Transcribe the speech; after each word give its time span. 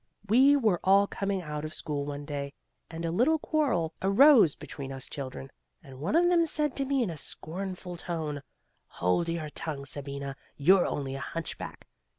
We 0.27 0.55
were 0.55 0.79
all 0.83 1.05
coming 1.05 1.43
out 1.43 1.63
of 1.63 1.75
school 1.75 2.05
one 2.07 2.25
day, 2.25 2.53
and 2.89 3.05
a 3.05 3.11
little 3.11 3.37
quarrel 3.37 3.93
arose 4.01 4.55
between 4.55 4.91
us 4.91 5.05
children, 5.07 5.51
and 5.83 5.99
one 5.99 6.15
of 6.15 6.27
them 6.27 6.47
said 6.47 6.75
to 6.77 6.85
me 6.85 7.03
in 7.03 7.11
a 7.11 7.17
scornful 7.17 7.97
tone, 7.97 8.41
'Hold 8.87 9.29
your 9.29 9.49
tongue, 9.51 9.85
Sabina, 9.85 10.35
you're 10.57 10.87
only 10.87 11.13
a 11.13 11.19
hunchback.' 11.19 11.85